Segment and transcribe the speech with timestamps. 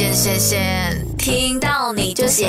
[0.00, 2.48] 闲闲闲，听到你就闲。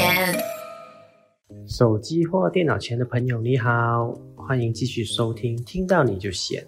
[1.68, 6.66] 手机或电脑前的朋友，你好，欢迎继续收听，听到你就闲。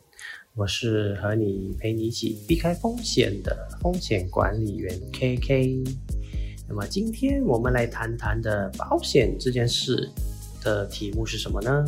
[0.55, 5.85] 我是和你陪你一起避开风险的风险管理员 KK。
[6.67, 10.11] 那么今天我们来谈谈的保险这件事
[10.61, 11.85] 的题目是什么呢？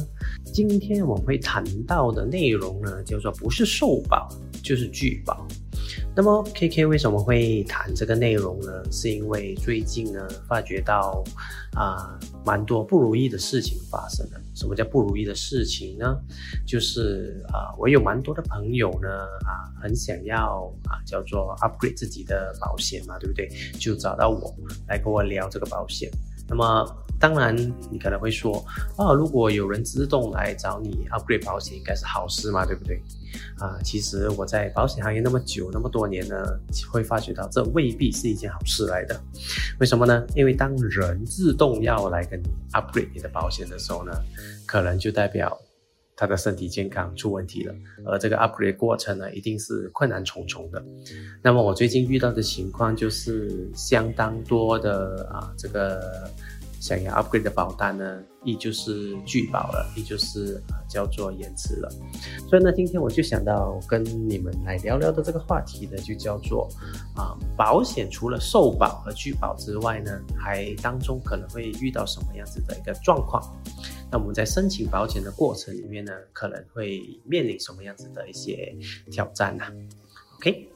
[0.54, 4.30] 今天我们会谈到的内容呢，叫做不是受保
[4.64, 5.46] 就是拒保。
[6.18, 8.72] 那么 K K 为什么会谈这个内容呢？
[8.90, 11.22] 是因为最近呢，发觉到
[11.74, 14.40] 啊，蛮多不如意的事情发生了。
[14.54, 16.18] 什么叫不如意的事情呢？
[16.66, 19.10] 就是啊，我有蛮多的朋友呢，
[19.46, 23.50] 啊，很想要啊，叫做 upgrade 自己的保险嘛，对不对？
[23.78, 24.56] 就找到我
[24.88, 26.10] 来跟我聊这个保险。
[26.48, 26.66] 那么
[27.26, 27.58] 当然，
[27.90, 28.64] 你可能会说，
[28.96, 33.02] 啊，如果有人自动来找你 upgrade 保险，应该是好事嘛，对不对？
[33.58, 36.36] 啊，其实我在保险行业那么久，那么多年呢，
[36.92, 39.20] 会发觉到这未必是一件好事来的。
[39.80, 40.24] 为什么呢？
[40.36, 44.12] 因为当人自动要来跟你 upgrade 你的保险的时候呢，
[44.68, 45.60] 可能就代表
[46.16, 47.74] 他的身体健康出问题了，
[48.06, 50.86] 而这个 upgrade 过程呢，一定是困难重重的。
[51.42, 56.30] 那么我最近遇到的情况就是相当多的啊，这个。
[56.80, 61.90] 想要 upgrade 的保单呢，依旧是拒保了，依旧是啊叫做延迟了。
[62.50, 66.70] 所以呢，今天我就想到跟你们来聊聊的这个话题呢，就叫做
[67.16, 73.42] 啊保险除了受保和拒保之外呢，还当中可能会遇到什么样子的一个状况？
[74.12, 78.76] 那我们在申请保险的过程里面呢，可能会面临什么样子的一些
[79.10, 79.64] 挑战呢
[80.38, 80.75] ？OK。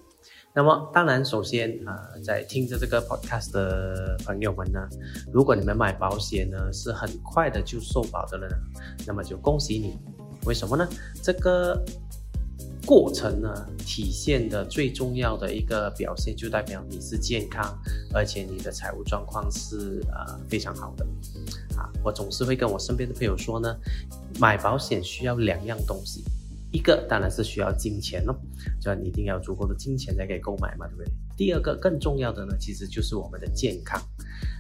[0.56, 4.80] 那么，当然，首先啊，在听着这个 podcast 的朋友们呢，
[5.32, 8.56] 如果你们买保险呢，是很快的就受保的了呢，
[9.06, 9.98] 那么就恭喜你。
[10.46, 10.88] 为什么呢？
[11.22, 11.80] 这个
[12.86, 17.78] 过程呢，体现的最重要的一个表现，就代表你是健康，
[18.12, 21.06] 而且你的财务状况是呃非常好的。
[21.78, 23.78] 啊，我总是会跟我身边的朋友说呢，
[24.40, 26.24] 买保险需要两样东西。
[26.72, 28.40] 一个当然是需要金钱咯，
[28.80, 31.12] 就你一定要足够的金钱才可以购买嘛，对不对？
[31.36, 34.00] 第二个更重要的呢，其实就是我们的健康。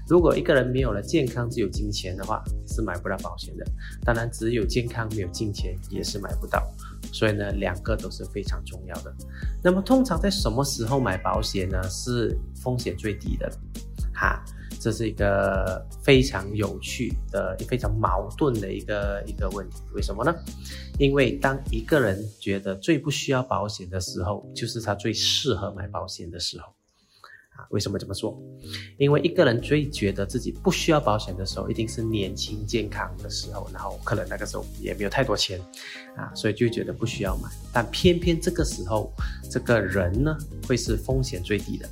[0.08, 3.66] 如果一个人没有了健康，只有金钱的话，是买不到保险的。
[4.04, 6.68] 当然，只有健康没有金钱也是买不到。
[7.14, 9.14] 所以呢，两个都是非常重要的。
[9.64, 11.80] 那么，通常在什么时候买保险呢？
[11.90, 13.52] 是风险最低的，
[14.14, 14.44] 哈。
[14.80, 19.76] 这是一个非常有趣的、非常矛盾的一个一个问题。
[19.94, 20.34] 为什么呢？
[20.98, 26.68] 因为当一个人觉得最不需要保险的时候，就是他最适合买保险的时候。
[27.52, 28.42] 啊，为什么这么说？
[28.98, 35.60] 因为一个人最觉得自己不需要保险的时候，一定是年轻健康的时候，然后可能那个时候也没有太多钱，
[36.16, 37.50] 啊，所以就觉得不需要买。
[37.74, 39.12] 但偏偏这个时候，
[39.52, 41.90] 这个人呢，会是风险最低的。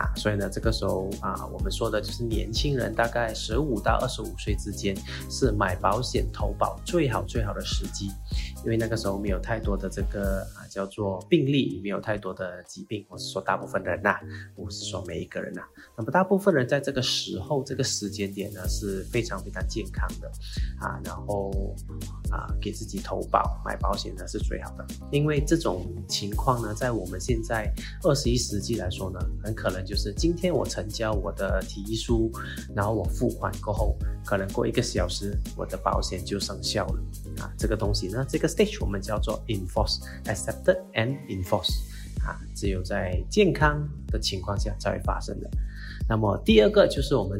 [0.00, 4.96] 啊，所以呢，这个时候啊，我们说的就是年轻人，大概十五到二十五岁之间
[5.28, 8.06] 是买保险投保最好最好的时机，
[8.64, 13.04] 因为那个时候没有太多的这个叫做病例，没有太多的疾病。
[13.08, 14.14] 我是说大部分人呐，
[14.54, 15.60] 不是说每一个人呐。
[15.98, 20.30] 那么大部分人在这个时候这个时间点呢是非常非常健康的
[20.78, 21.74] 啊，然后
[22.30, 27.70] 啊给自己投保买保险呢是最好的，因为这种情况呢，在我们现在
[28.04, 29.84] 二十一世纪来说呢，很可能。
[29.90, 32.30] 就是今天我成交我的提议书，
[32.76, 37.02] 然后我付款过后，可能过一个小时，我的保险就生效了
[37.42, 37.50] 啊。
[37.58, 41.70] 这个东西呢，这个 stage 我们叫做 enforce accept enforce，accepted and enforce
[42.24, 45.50] 啊，只有在健康的情况下才会发生的。
[46.08, 47.38] 那么第二个就是我们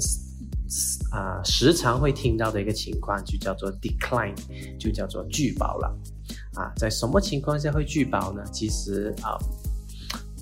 [1.12, 4.34] 啊时常会听到的一个情况，就叫做 decline，
[4.78, 5.98] 就叫做拒保了
[6.54, 6.72] 啊。
[6.76, 8.42] 在什么情况下会拒保呢？
[8.52, 9.38] 其实啊。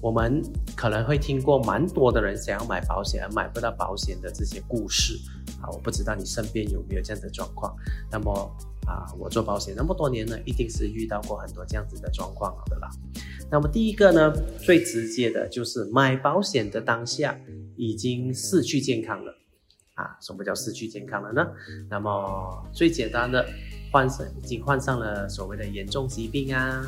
[0.00, 0.41] 我们
[0.77, 5.19] 可能会听过蛮多的人想要买保险而买不到保险的这些故事
[5.61, 7.75] 啊，我不知道你身边有没有这样的状况。
[8.09, 8.56] 那么
[8.88, 12.88] 啊，我做保险那么多年呢，一定是遇到过很多这样子的状况的啦。
[13.50, 14.32] 那么第一个呢，
[14.65, 17.38] 最直接的就是买保险的当下
[17.76, 19.37] 已经失去健康了
[19.93, 20.17] 啊。
[20.23, 21.46] 什么叫失去健康了呢？
[21.90, 23.46] 那么最简单的，
[23.93, 26.82] 患上已经患上了所谓的严重疾病啊。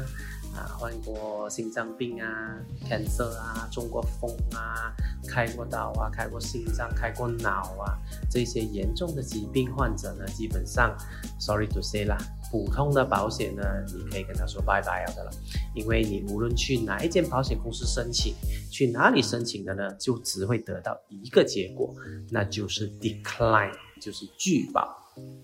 [0.54, 2.58] 啊，患过心脏病啊
[2.88, 4.94] ，cancer 啊，中过风啊，
[5.28, 7.98] 开过刀啊，开过心脏，开过脑啊，
[8.30, 10.96] 这些严重的疾病患者呢，基本上
[11.38, 12.18] ，sorry to say 啦，
[12.50, 15.30] 普通的保险呢，你可以跟他说拜拜了的了，
[15.74, 18.34] 因为你无论去哪一间保险公司申请，
[18.70, 21.94] 去哪里申请的呢，就只会得到一个结果，
[22.30, 24.99] 那就是 decline，就是拒保。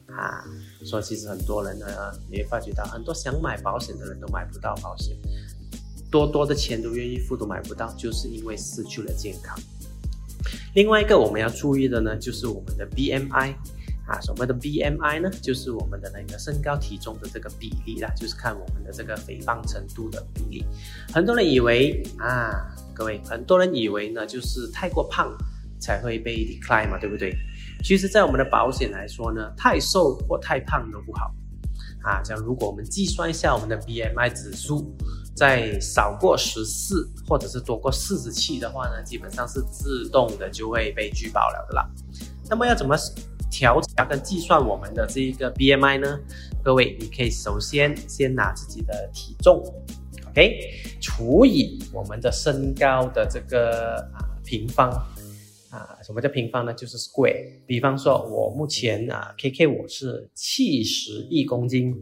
[0.09, 0.45] 啊，
[0.85, 1.87] 所以其实很多人呢，
[2.31, 5.17] 你会发觉到很多想买保险的人都买不到保险，
[6.11, 9.59] 多多的钱都愿意付都买不到，就是因为失去了健康。
[10.75, 13.55] 另外一个我们要注意的呢，就是我们的 BMI
[14.07, 15.31] 啊，什么的 BMI 呢？
[15.43, 20.65] 就是我们的那个身高体重的这个比例啦，就是看我们的这个肥胖程度的比例。
[21.13, 25.37] 很多人以为啊，各位，很多人以为呢，就是太过胖
[25.81, 27.37] 才会被 decline 嘛，对不对？
[27.85, 31.33] 其实，在我们的保险来说呢，太瘦或太胖都不好
[32.03, 32.21] 啊。
[32.25, 34.93] 像，如果我们计算一下我们的 BMI 指数，
[35.37, 41.89] 在少过十四或者是多过四十七的话呢，基本上是自动的就会被拒保了的啦。
[42.49, 42.97] 那么要怎么
[43.51, 46.19] 调查跟计算我们的这一个 BMI 呢？
[46.65, 49.63] 各位，你可以首先先拿自己的体重
[50.31, 50.59] ，OK，
[51.01, 54.91] 除以我们的身高的这个啊平方。
[55.77, 56.73] 啊，什么叫平方呢？
[56.73, 57.45] 就是 square。
[57.67, 61.95] 比方说，我目前啊，K K 我是七十亿公斤，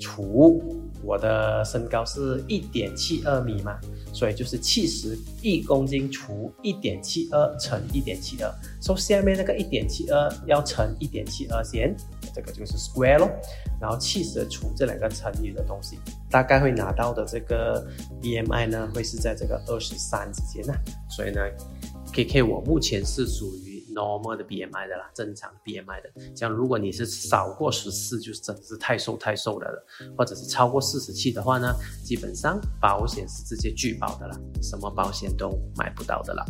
[0.00, 0.60] 除
[1.04, 3.78] 我的身高是一点七二米嘛，
[4.12, 11.94] 所以就是七十亿公斤除一点七二乘一点七二，所以下面那个一点七二要乘一点七二先，
[12.34, 13.30] 这个就是 square 咯。
[13.80, 17.86] 然后七十除这两个乘以的东西，大概会拿到的这个
[18.20, 20.74] B M I 呢，会是在这个二十三之间呢，
[21.08, 21.40] 所以呢。
[22.14, 26.08] K K，我目前是属于 normal 的 B M I 的啦，正常 B M I 的。
[26.32, 29.84] 像如果你是少过十四，就是真的是太瘦太瘦了了，
[30.16, 31.74] 或者是超过四十七的话呢，
[32.04, 36.44] 基本上保险是直接拒保的啦，什么保险都买不到的啦。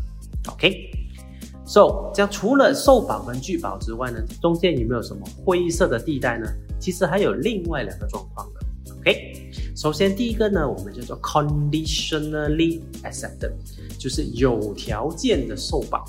[0.53, 6.47] OK，So，这样除了受保跟拒保之外呢，中间有没有什么灰色的地带呢？
[6.79, 8.61] 其实还有另外两个状况的。
[9.07, 13.53] OK，首先第一个呢，我们叫做 conditionally accepted，
[13.99, 16.07] 就是有条件的受保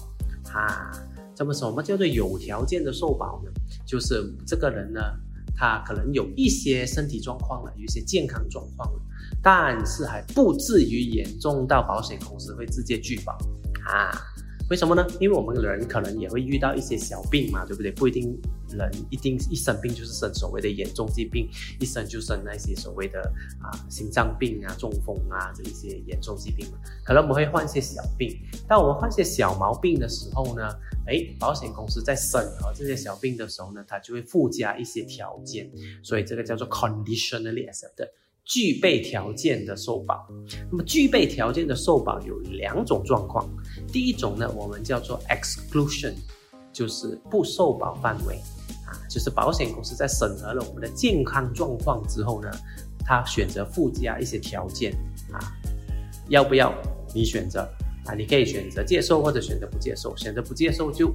[0.53, 0.93] 啊。
[1.35, 3.51] 这么什么叫做有条件的受保呢？
[3.85, 5.01] 就是这个人呢，
[5.57, 9.01] 他可能有一些身体状况了，有一些健康状况了，
[9.43, 13.33] 但是还不至于严重到保险公司会直接拒保
[13.85, 14.09] 啊。
[14.69, 15.05] 为什么呢？
[15.19, 17.91] 因为我们人可能也会遇到一些小病嘛，对不对？
[17.91, 18.35] 不一定
[18.69, 21.47] 人一定一生病就是生所谓的严重疾病，
[21.79, 23.19] 一生就生那些所谓的
[23.61, 26.79] 啊心脏病啊、中风啊这一些严重疾病嘛。
[27.03, 28.35] 可能我们会患一些小病，
[28.67, 30.67] 当我们患一些小毛病的时候呢，
[31.05, 35.69] 哎，保险公司在审核这些小病的时候呢，它就会附加一些条件，
[36.01, 38.09] 所以这个叫做 conditionally accepted。
[38.45, 40.27] 具备条件的受保，
[40.71, 43.49] 那么具备条件的受保有两种状况。
[43.91, 46.13] 第一种呢，我们叫做 exclusion，
[46.71, 48.35] 就是不受保范围
[48.85, 52.51] 啊，就是保险公司在审核了我们的健康状况之后呢，
[53.03, 54.93] 他选择附加一些条件
[55.31, 55.39] 啊，
[56.29, 56.71] 要不要
[57.15, 57.67] 你选择
[58.05, 58.13] 啊？
[58.13, 61.11] 你可以选择接受或者选择不接受，选择不接受就。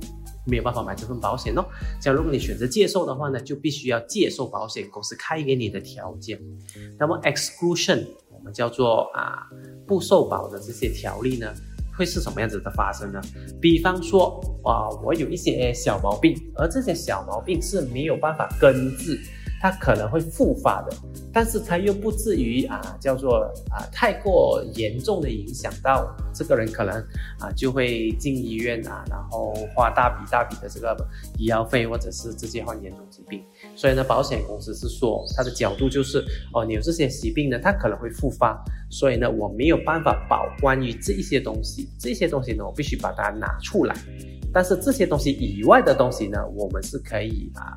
[0.50, 1.64] 没有办法买这份保险哦。
[2.02, 6.38] 像如果你选择接受的话呢，就必须要接受保险公司开给你的条件。
[6.99, 9.47] 那么 exclusion 我们叫做啊
[9.87, 11.47] 不受保的这些条例呢，
[11.97, 13.20] 会是什么样子的发生呢？
[13.61, 19.19] 比方说啊，我有一些小毛病，而这些小毛病是没有办法根治。
[19.61, 20.97] 它可能会复发的，
[21.31, 23.41] 但是它又不至于啊，叫做
[23.71, 26.95] 啊太过严重的影响到这个人，可能
[27.39, 30.97] 啊就会进医院啊，然后花大笔大笔的这个
[31.39, 33.45] 医药费，或者是直接患严重疾病。
[33.77, 36.25] 所以呢，保险公司是说，它的角度就是
[36.55, 38.59] 哦，你有这些疾病呢，它可能会复发，
[38.91, 43.95] 所以呢，我没有办法保关于这一些东西，这些东西呢，我必须把它拿出来。
[44.55, 47.76] 但是这些东西以外的东西呢，我们是可以啊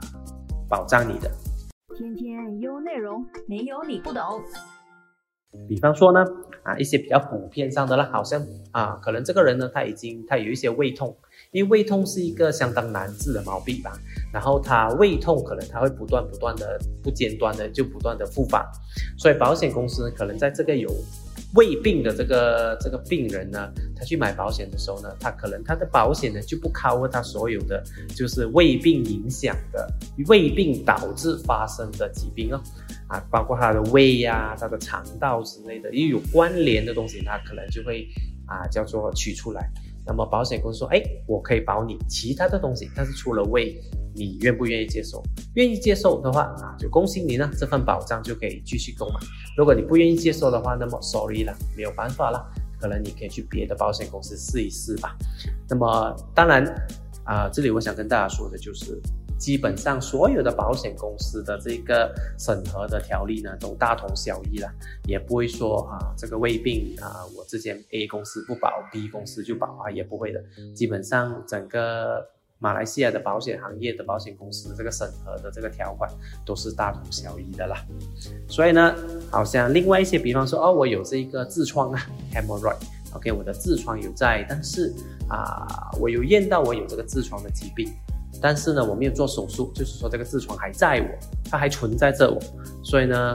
[0.69, 1.29] 保障你的。
[1.95, 4.21] 天天有内容，没有你不懂。
[5.69, 6.25] 比方说呢，
[6.63, 11.15] 啊，一些比较普遍上的啦，好像啊，可能这个人呢，他已经他有一些胃痛，
[11.51, 13.91] 因为胃痛是一个相当难治的毛病吧。
[14.33, 18.65] 然后他胃痛可能他会不断不断的不间断的就不断的复发，
[19.17, 20.89] 所以保险公司可能在这个有。
[21.55, 27.83] 胃病的这个这个病人呢，他去买保险的时候呢，他可能他的保险呢就不 cover 他所有的
[28.15, 29.87] 就是胃病影响的
[30.27, 32.61] 胃病导致发生的疾病哦，
[33.07, 38.07] 啊，包括他的胃呀、他的肠道之类的，又有关联的东西，他可能就会
[38.47, 39.69] 啊叫做取出来。
[40.05, 43.81] 那么保险公司说，哎，我可以保你其他的东西，但是除了胃。
[44.15, 45.23] 你愿不愿意接受？
[45.55, 49.15] 愿意接受的话啊，就恭喜你呢，这份保障就可以继续购买。
[49.57, 52.45] 如果你不愿意接受的话，那么 sorry 了，没有办法了，
[52.79, 55.17] 可能你可以去别的保险公司试一试吧。
[55.67, 56.63] 那么当然
[57.25, 59.01] 啊，这里我想跟大家说的就是，
[59.43, 62.09] 基本上所有的保险公司的这个
[62.39, 64.71] 审核的条例呢，都大同小异了，
[65.05, 70.41] 也不会说啊，这个胃病啊，我之前 A 公司不保，B 公司就保啊，也不会的。
[70.73, 72.25] 基本上整个。
[72.59, 76.09] 马来西亚的保险行业的保险公司这个审核的这个条款
[76.45, 77.75] 都是大同小异的啦，
[78.47, 78.95] 所以呢，
[79.29, 84.93] 好像另外一些，比方说哦，我有这一个痔疮啊，hemorrhoid，OK，我的痔疮有在，但是
[85.27, 85.67] 啊，
[85.99, 87.91] 我有验到我有这个痔疮的疾病，
[88.43, 92.37] 但是呢，我没有做手术，就是说这个痔疮还在我，它还存在着我，
[92.83, 93.33] 所以呢。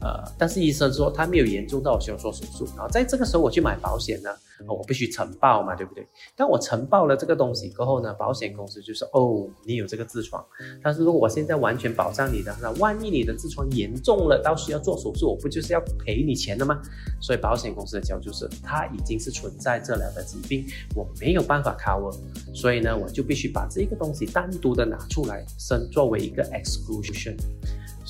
[0.00, 4.30] 呃，但是医生说他没有严重到需要做手术，然后在这个时候我去买保险呢，
[4.66, 6.06] 我必须承报嘛，对不对？
[6.34, 10.42] 当我承报了这个东西过后呢，保险公司就说哦，你有这个痔疮，
[10.82, 16.80] 但是如果我现在完全保障你的，那万一你的痔疮严重了到需要做手术，我不就是要赔你钱的吗？
[17.20, 20.64] 所以保险公司的角度是，它已经是存在这了的疾病，
[20.94, 22.16] 我没有办法 cover，
[22.54, 27.36] 所以呢，我就必须把这个东西单独的拿出来，生作为一个 exclusion。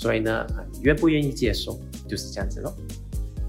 [0.01, 0.47] 所以呢，
[0.83, 1.79] 愿不愿意接受，
[2.09, 2.75] 就是这样子咯。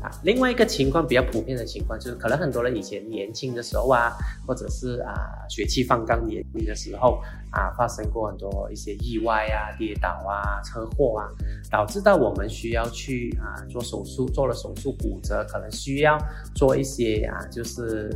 [0.02, 4.12] 啊，另外一个情况比较普遍的情况，就是可能很多人以前年轻的时候啊，
[4.46, 5.14] 或者是啊
[5.48, 11.24] 血气方刚年轻的时候啊，发生过很多一些意外啊、跌倒啊、车祸啊，
[11.70, 16.18] 导致到我们需要去啊做手术，做了手术骨折，可能需要
[16.54, 18.10] 做一些啊，就是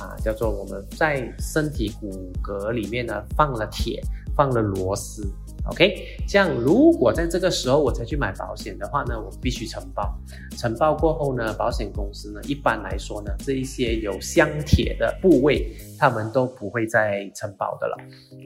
[0.00, 4.02] 啊叫做我们在身体骨骼里面呢放了铁，
[4.34, 5.24] 放了螺丝。
[5.68, 10.16] OK，这样如果在这个时候我才去买保险的话呢，我必须承保。
[10.56, 17.96] 承保过后呢，保险公司呢一般来说呢，这一些有镶铁的部位，他们都不会再承保的了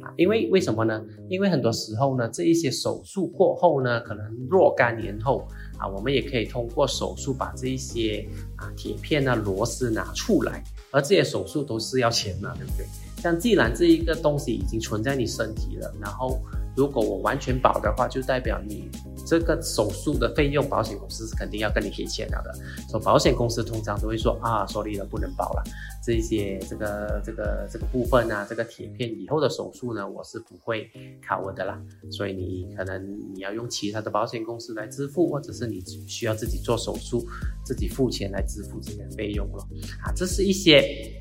[0.03, 0.09] 啊。
[0.17, 1.05] 因为为什么呢？
[1.29, 5.47] 因为很多时候呢，这一些手术过后呢，可能若干年后
[5.77, 12.87] 啊，我们也可以通过手术把这一些啊铁片啊螺丝拿出来，而这些手术都是要钱的，对不对？
[13.21, 16.41] 像既然这一个东西已经存在你身体了，然后。
[16.77, 18.89] 如果我完全保的话，就代表你
[19.27, 22.55] 这个手术的费用，保险公司是肯定要跟你给钱了的。
[22.89, 25.63] 所以保险公司通常都会说啊，sorry 了，不能保了。
[26.03, 30.91] 这一些这个这个这个部分啊，这个铁片以后的手术呢，我是不会
[31.27, 31.81] cover 的啦。
[32.11, 37.27] 所以你可能你要用其他的保险公司来支付，或者是你需要自己做手术，
[37.65, 39.63] 自己付钱来支付这些费用了。
[40.03, 41.13] 啊，这是一些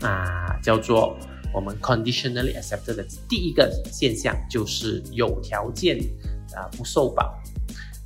[0.00, 1.16] 啊叫做。
[1.52, 5.98] 我们 conditionally accepted 的第一个现象就是有条件
[6.54, 7.34] 啊不受保。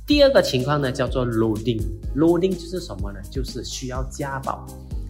[0.05, 3.19] 第二个情况呢叫做 loading，loading 就是什么呢？
[3.29, 4.65] 就是需要加保。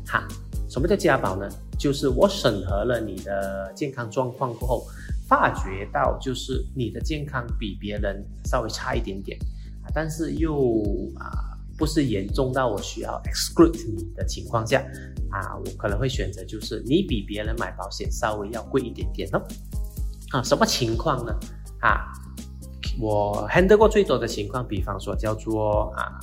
[0.06, 0.28] 哈，
[0.70, 1.48] 什么叫加保呢？
[1.78, 4.88] 就是我审核了你的健康状况过后，
[5.28, 9.38] 发觉到就是你的健康比别人稍微差一点点
[9.84, 10.74] 啊，但是又
[11.16, 11.51] 啊。
[11.82, 14.86] 不是严重到我需要 exclude 你的情况下，
[15.32, 19.42] 啊，我可能会选择就是你比别人买保险稍微要贵一点点哦。
[20.30, 21.36] 啊，什么情况呢？
[21.80, 22.14] 啊，
[23.00, 26.20] 我 handle 过最多的情况，比方说叫做啊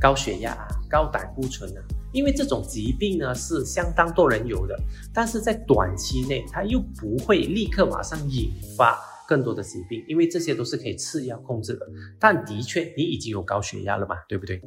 [0.00, 0.56] 高血压、
[0.88, 4.78] 高胆固醇啊，因为这种疾病呢是相当多人有的，
[5.12, 8.96] 但是在短期内它又不会立刻马上引发。
[9.30, 11.86] 更多的疾病，因为这些都是可以吃药控制的。
[12.18, 14.60] 但的确，你已经有高血压了嘛，对不对？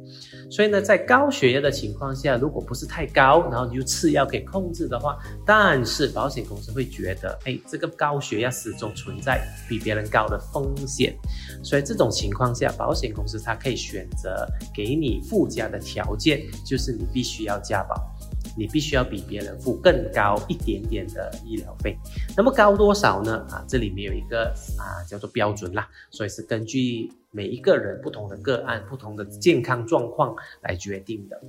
[0.50, 11.14] 所以呢，在高血压的情况下，如果不是太高，然后你就吃药可以控制的话，但是保险公司会觉得，哎，这个高血压始终存在比别人高的风险。
[11.62, 18.13] 所以这种情况下，保险公司它可以选择给你附加的条件，就是你必须要加保。
[18.56, 21.96] 你必须要比别人付更高一点点的医疗费，
[22.36, 23.44] 那么高多少呢？
[23.50, 31.40] 啊，这里面有一个啊叫做标准啦，所以是根据每一个人不同的个案、不同的健康状况来决定的。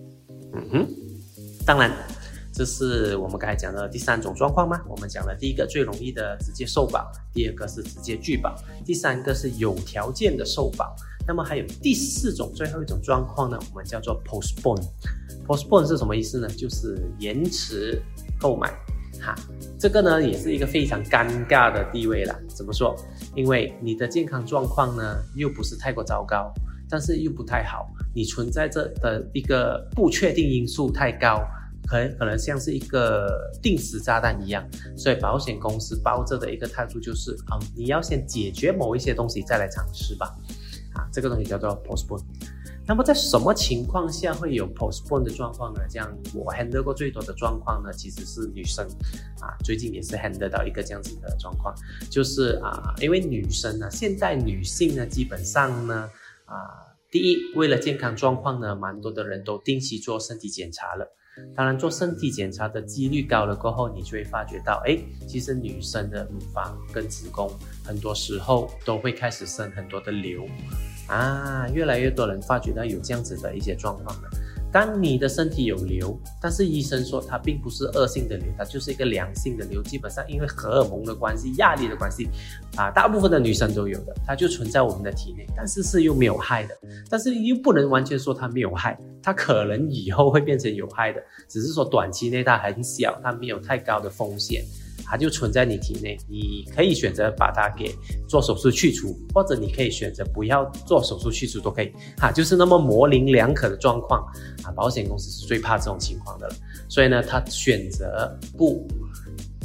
[0.54, 0.88] 嗯哼，
[1.66, 1.92] 当然，
[2.56, 4.82] 这是我们刚才讲的第三种状况吗？
[4.88, 10.96] 我们讲了第一个最容易的直接受保，第二个是直接拒保，第三个是有条件的受保。
[11.28, 14.82] 那么还有第四种，最后一种状况呢，我们叫做 postpone。
[15.46, 16.48] postpone 是什么意思呢？
[16.48, 18.02] 就是延迟
[18.40, 18.72] 购买。
[19.20, 19.36] 哈，
[19.78, 22.34] 这个呢也是一个非常尴尬的地位了。
[22.48, 22.96] 怎么说？
[23.36, 26.54] 因为你的健康状况呢又不是太过糟糕，
[26.90, 31.46] 但是又不太好，你存在着的一个不确定因素太高，
[31.88, 34.68] 可能可能像是一个定时炸弹一样。
[34.98, 40.36] 所以保险公司包着的一个态度就是，嗯，你要先解决某一些东西再来尝试吧。
[40.94, 42.24] 啊，这个东西叫做 postpone。
[42.88, 45.82] 那么在什么情况下会有 postpone 的状况呢？
[45.90, 48.86] 这样我 handle 过最多的状况呢，其实是女生，
[49.42, 51.74] 啊，最近也是 handle 到一个这样子的状况，
[52.12, 56.08] 就是啊，因为女生呢，现在女性呢，基本上呢，
[56.46, 56.56] 啊，
[57.10, 61.12] 第一，为了健康状况呢，蛮多的人都定期做身体检查了。
[61.56, 67.52] 当然，做身体检查的几率高了过后，你就会发觉到，哎，其实女生的乳房跟子宫
[67.84, 70.46] 很多时候都会开始生很多的瘤。
[71.08, 74.30] 啊，越来越多人发觉到有这样子的一些状况了。
[74.76, 79.82] 当你的身体有瘤，但是医生说它并不是恶性的瘤，它就是一个良性的瘤。
[79.82, 82.28] 基本上因为荷尔蒙的关系、压力的关系，
[82.76, 86.78] 啊，大部分的女生都有的，它就存在我们的体内，但是是又没有害的。
[87.10, 94.62] 但是又不能完全说它没有害，它可能以后会变成有害的，只是说短期内它很小，它没有太高的风险。
[95.06, 97.96] 它就存在你体内，你可以选择把它给
[98.28, 104.26] 做手术去除，或者你可以选择不要做手术去除都可以，哈，就是那么模棱两可的状况
[104.64, 106.56] 啊，保险公司是最怕这种情况的了，
[106.90, 108.88] 所以呢，他选择不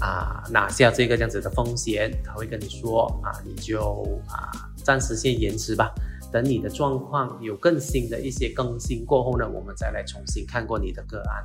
[0.01, 4.53] 啊拿下这个这样子的风险，他会跟你说啊，你就啊
[4.85, 5.93] 暂时先延迟吧，
[6.31, 11.45] 等你的状况有更新的一些更新过后呢，我们再来重新看过你的个案。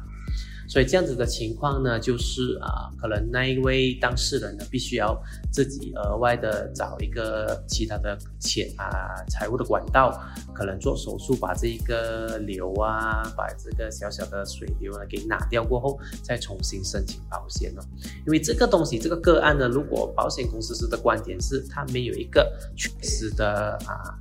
[0.68, 5.16] 所以这样子的情况呢，就是啊，可能那一位当事人呢，必须要
[5.52, 10.20] 自己额外的找一个其他的钱啊，财务的管道，
[10.54, 17.82] 可能做手术把这一个瘤啊，把这个小小的水流呢给拿掉过后，再重新申请保险哦。
[18.26, 24.18] 因为这个东西，这个个案呢，如果保险公司是的观点是，它没有一个确实的啊。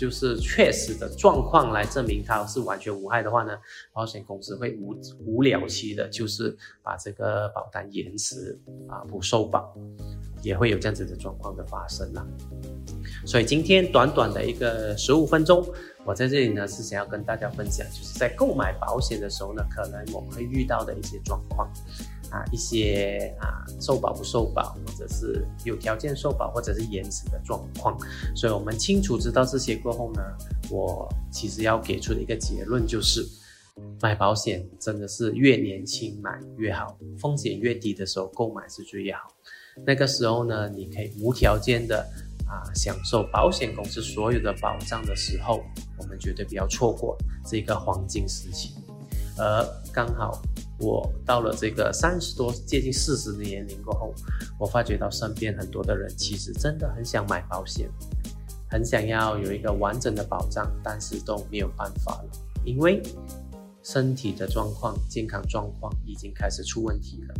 [0.00, 3.52] 就是确实的状况来证明它是完全无害的话呢，
[3.92, 9.76] 保险公司会无无了期的，就是把这个保单延迟啊不受保，
[10.42, 12.26] 也会有这样子的状况的发生啦。
[13.26, 15.62] 所以今天短短的一个十五分钟，
[16.06, 21.70] 我在这里呢是想要跟大家分享，就是在购买保险的时候呢，可能我们会遇到的一些状况。
[22.30, 27.98] 啊，一些啊受保不受保，或者是有条件受保，或者是延迟的状况，
[28.36, 30.22] 所以我们清楚知道这些过后呢，
[30.70, 33.26] 我其实要给出的一个结论就是，
[34.00, 39.28] 买保险真的是越年轻买越好，风险越低的时候购买是最好。
[39.84, 42.08] 那个时候呢，你可以无条件的
[42.46, 45.64] 啊享受保险公司所有的保障的时候，
[45.98, 48.74] 我们绝对不要错过这个黄金时期，
[49.36, 50.40] 而刚好。
[50.80, 54.14] 我到了这个三十多、接近四十的年龄过后，
[54.58, 57.90] 我发觉到身边很多的人其实真的很想买保险，
[58.70, 62.30] 很想要有一个完整的保障，但是都没有办法了，
[62.64, 63.02] 因为
[63.82, 67.34] 身体的状况、健康状况已经开始出问题了。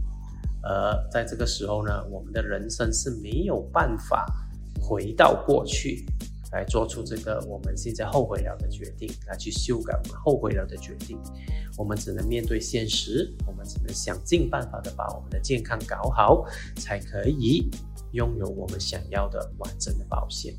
[0.63, 4.27] 而在这个时候呢，我们的人生是没有办法
[4.79, 6.05] 回到过去。
[6.53, 11.19] 来做出这个我们现在后悔了的决定，来去修改我们后悔了的决定。
[11.79, 16.45] 我们只能面对现实，我们只能想尽办法的把我们的健康搞好，
[16.77, 17.71] 才可以
[18.13, 20.55] 拥有我们想要的完整的保险。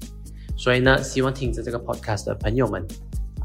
[0.57, 2.85] 所以呢，希望听着这个 podcast 的朋友们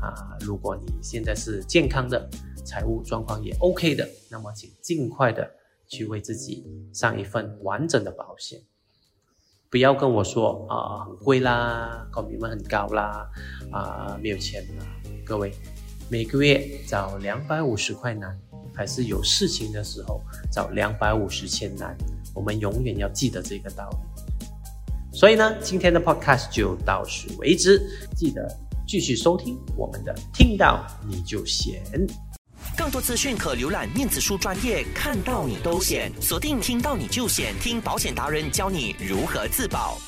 [0.00, 2.28] 啊，如果你现在是健康的，
[2.64, 5.48] 财务状况也 OK 的，那么请尽快的
[5.88, 8.60] 去为自己上一份完整的保险。
[9.76, 13.28] 不要跟我说啊，很贵啦，高明们很高啦，
[13.70, 14.86] 啊，没有钱啦。
[15.22, 15.52] 各位，
[16.08, 18.34] 每个月找两百五十块难，
[18.74, 21.94] 还是有事情的时候找两百五十千难。
[22.34, 23.98] 我们永远要记得这个道理。
[25.12, 27.78] 所以呢，今天的 podcast 就到此为止，
[28.16, 28.48] 记得
[28.88, 31.82] 继续收听我们的，听到你就闲。
[32.76, 39.98] 更多资讯可浏览念子书专业，看到你都险，锁定听到你就险，听保险达人教你如何自保。